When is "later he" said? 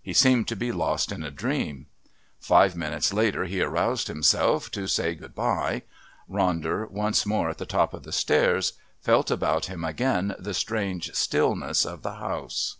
3.12-3.60